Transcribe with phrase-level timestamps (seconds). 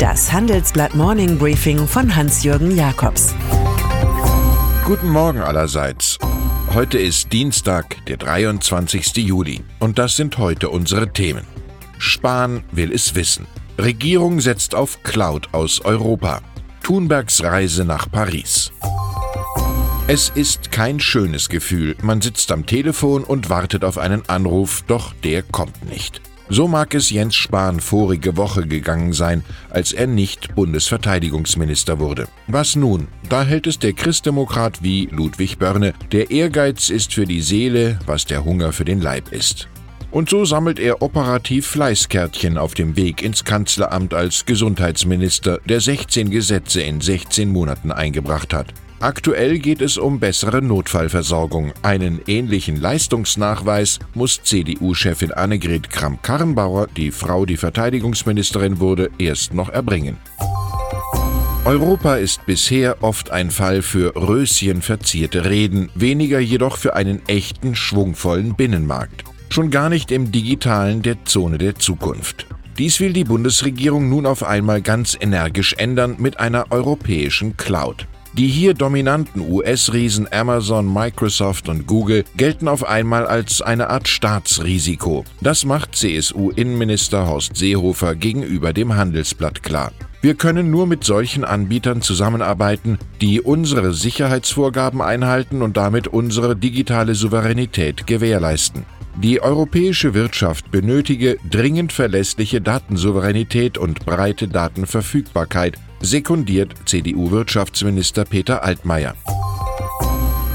[0.00, 3.34] Das Handelsblatt Morning Briefing von Hans-Jürgen Jakobs.
[4.86, 6.16] Guten Morgen allerseits.
[6.72, 9.18] Heute ist Dienstag, der 23.
[9.18, 9.60] Juli.
[9.78, 11.44] Und das sind heute unsere Themen.
[11.98, 13.46] Spahn will es wissen.
[13.76, 16.40] Regierung setzt auf Cloud aus Europa.
[16.82, 18.72] Thunbergs Reise nach Paris.
[20.08, 21.94] Es ist kein schönes Gefühl.
[22.00, 26.22] Man sitzt am Telefon und wartet auf einen Anruf, doch der kommt nicht.
[26.52, 32.26] So mag es Jens Spahn vorige Woche gegangen sein, als er nicht Bundesverteidigungsminister wurde.
[32.48, 33.06] Was nun?
[33.28, 35.94] Da hält es der Christdemokrat wie Ludwig Börne.
[36.10, 39.68] Der Ehrgeiz ist für die Seele, was der Hunger für den Leib ist.
[40.10, 46.30] Und so sammelt er operativ Fleißkärtchen auf dem Weg ins Kanzleramt als Gesundheitsminister, der 16
[46.30, 48.74] Gesetze in 16 Monaten eingebracht hat.
[49.00, 51.72] Aktuell geht es um bessere Notfallversorgung.
[51.80, 60.18] Einen ähnlichen Leistungsnachweis muss CDU-Chefin Annegret Kramp-Karrenbauer, die Frau, die Verteidigungsministerin wurde, erst noch erbringen.
[61.64, 68.54] Europa ist bisher oft ein Fall für röschenverzierte Reden, weniger jedoch für einen echten, schwungvollen
[68.54, 69.24] Binnenmarkt.
[69.48, 72.46] Schon gar nicht im digitalen der Zone der Zukunft.
[72.76, 78.06] Dies will die Bundesregierung nun auf einmal ganz energisch ändern mit einer europäischen Cloud.
[78.32, 85.24] Die hier dominanten US-Riesen Amazon, Microsoft und Google gelten auf einmal als eine Art Staatsrisiko.
[85.40, 89.92] Das macht CSU-Innenminister Horst Seehofer gegenüber dem Handelsblatt klar.
[90.22, 97.16] Wir können nur mit solchen Anbietern zusammenarbeiten, die unsere Sicherheitsvorgaben einhalten und damit unsere digitale
[97.16, 98.84] Souveränität gewährleisten.
[99.16, 109.14] Die europäische Wirtschaft benötige dringend verlässliche Datensouveränität und breite Datenverfügbarkeit, sekundiert CDU-Wirtschaftsminister Peter Altmaier.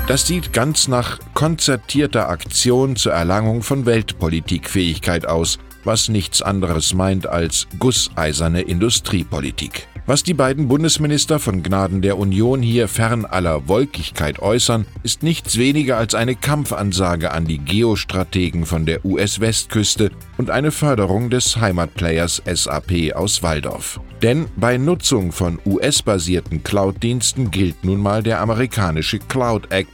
[0.07, 7.27] Das sieht ganz nach konzertierter Aktion zur Erlangung von Weltpolitikfähigkeit aus, was nichts anderes meint
[7.27, 9.87] als gusseiserne Industriepolitik.
[10.07, 15.57] Was die beiden Bundesminister von Gnaden der Union hier fern aller Wolkigkeit äußern, ist nichts
[15.57, 22.43] weniger als eine Kampfansage an die Geostrategen von der US-Westküste und eine Förderung des Heimatplayers
[22.45, 23.99] SAP aus Waldorf.
[24.21, 29.91] Denn bei Nutzung von US-basierten Cloud-Diensten gilt nun mal der amerikanische Cloud Act,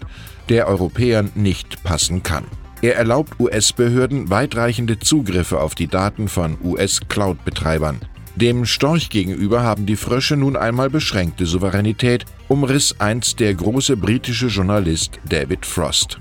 [0.49, 2.43] der Europäern nicht passen kann.
[2.81, 8.01] Er erlaubt US-Behörden weitreichende Zugriffe auf die Daten von US-Cloud-Betreibern.
[8.41, 14.47] Dem Storch gegenüber haben die Frösche nun einmal beschränkte Souveränität, umriss einst der große britische
[14.47, 16.19] Journalist David Frost.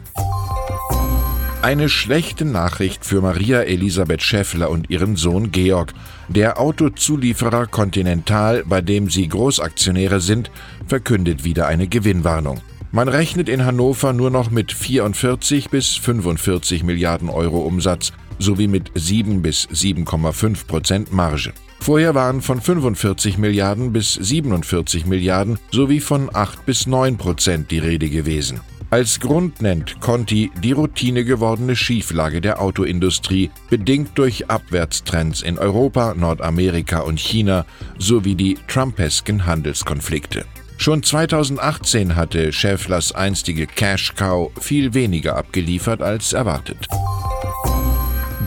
[1.62, 5.94] Eine schlechte Nachricht für Maria Elisabeth Schäffler und ihren Sohn Georg.
[6.28, 10.50] Der Autozulieferer Continental, bei dem sie Großaktionäre sind,
[10.86, 12.60] verkündet wieder eine Gewinnwarnung.
[12.92, 18.91] Man rechnet in Hannover nur noch mit 44 bis 45 Milliarden Euro Umsatz sowie mit
[18.94, 21.54] 7 bis 7,5 Prozent Marge.
[21.80, 27.78] Vorher waren von 45 Milliarden bis 47 Milliarden sowie von 8 bis 9 Prozent die
[27.78, 28.60] Rede gewesen.
[28.91, 36.14] Als Grund nennt Conti die Routine gewordene Schieflage der Autoindustrie, bedingt durch Abwärtstrends in Europa,
[36.14, 37.64] Nordamerika und China
[37.98, 40.44] sowie die Trumpesken Handelskonflikte.
[40.76, 46.88] Schon 2018 hatte Schäfflers einstige Cash Cow viel weniger abgeliefert als erwartet.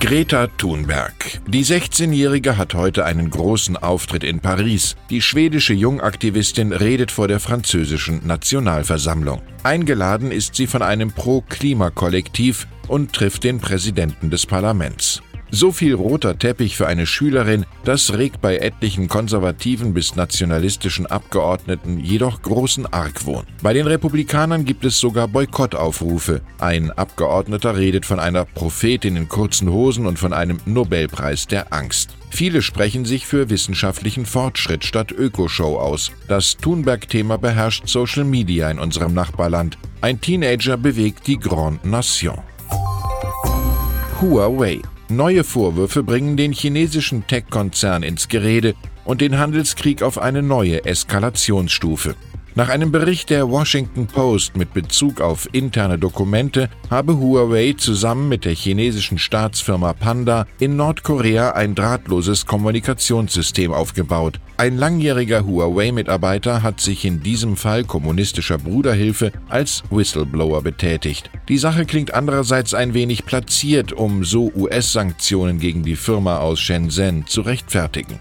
[0.03, 1.39] Greta Thunberg.
[1.47, 4.97] Die 16-Jährige hat heute einen großen Auftritt in Paris.
[5.09, 9.41] Die schwedische Jungaktivistin redet vor der französischen Nationalversammlung.
[9.63, 15.21] Eingeladen ist sie von einem Pro-Klima-Kollektiv und trifft den Präsidenten des Parlaments.
[15.55, 21.99] So viel roter Teppich für eine Schülerin, das regt bei etlichen konservativen bis nationalistischen Abgeordneten
[21.99, 23.43] jedoch großen Argwohn.
[23.61, 26.41] Bei den Republikanern gibt es sogar Boykottaufrufe.
[26.57, 32.15] Ein Abgeordneter redet von einer Prophetin in kurzen Hosen und von einem Nobelpreis der Angst.
[32.31, 36.11] Viele sprechen sich für wissenschaftlichen Fortschritt statt Ökoshow aus.
[36.27, 39.77] Das Thunberg-Thema beherrscht Social Media in unserem Nachbarland.
[40.01, 42.39] Ein Teenager bewegt die Grande Nation.
[44.19, 44.81] Huawei
[45.15, 48.73] Neue Vorwürfe bringen den chinesischen Tech-Konzern ins Gerede
[49.05, 52.15] und den Handelskrieg auf eine neue Eskalationsstufe.
[52.55, 58.45] Nach einem Bericht der Washington Post mit Bezug auf interne Dokumente habe Huawei zusammen mit
[58.45, 64.39] der chinesischen Staatsfirma Panda in Nordkorea ein drahtloses Kommunikationssystem aufgebaut.
[64.57, 71.31] Ein langjähriger Huawei-Mitarbeiter hat sich in diesem Fall kommunistischer Bruderhilfe als Whistleblower betätigt.
[71.49, 77.25] Die Sache klingt andererseits ein wenig platziert, um so US-Sanktionen gegen die Firma aus Shenzhen
[77.25, 78.19] zu rechtfertigen.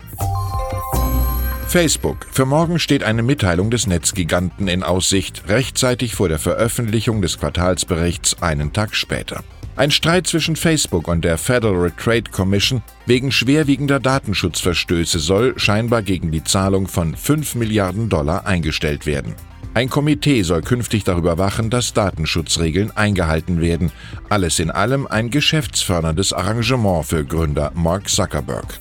[1.72, 2.26] Facebook.
[2.30, 8.42] Für morgen steht eine Mitteilung des Netzgiganten in Aussicht, rechtzeitig vor der Veröffentlichung des Quartalsberichts
[8.42, 9.42] einen Tag später.
[9.74, 16.30] Ein Streit zwischen Facebook und der Federal Trade Commission wegen schwerwiegender Datenschutzverstöße soll scheinbar gegen
[16.30, 19.34] die Zahlung von 5 Milliarden Dollar eingestellt werden.
[19.72, 23.92] Ein Komitee soll künftig darüber wachen, dass Datenschutzregeln eingehalten werden.
[24.28, 28.78] Alles in allem ein geschäftsförderndes Arrangement für Gründer Mark Zuckerberg.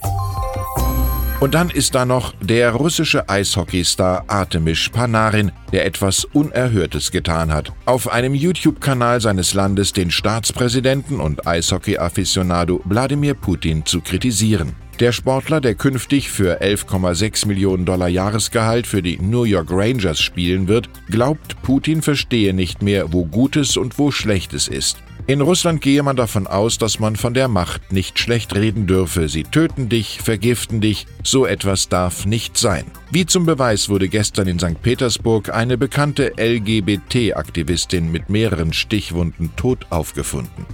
[1.41, 7.73] Und dann ist da noch der russische Eishockeystar Artemis Panarin, der etwas Unerhörtes getan hat.
[7.85, 14.73] Auf einem YouTube-Kanal seines Landes den Staatspräsidenten und Eishockey-Afficionado Wladimir Putin zu kritisieren.
[14.99, 20.67] Der Sportler, der künftig für 11,6 Millionen Dollar Jahresgehalt für die New York Rangers spielen
[20.67, 24.97] wird, glaubt, Putin verstehe nicht mehr, wo Gutes und wo Schlechtes ist.
[25.31, 29.29] In Russland gehe man davon aus, dass man von der Macht nicht schlecht reden dürfe.
[29.29, 32.83] Sie töten dich, vergiften dich, so etwas darf nicht sein.
[33.11, 34.81] Wie zum Beweis wurde gestern in St.
[34.81, 40.65] Petersburg eine bekannte LGBT-Aktivistin mit mehreren Stichwunden tot aufgefunden.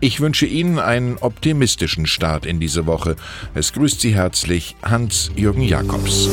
[0.00, 3.16] Ich wünsche Ihnen einen optimistischen Start in diese Woche.
[3.54, 6.28] Es grüßt Sie herzlich Hans-Jürgen Jakobs.